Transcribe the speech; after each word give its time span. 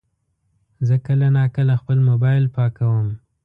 زه 0.87 0.95
کله 1.05 1.27
ناکله 1.37 1.73
خپل 1.81 1.97
موبایل 2.09 2.45
پاکوم. 2.55 3.07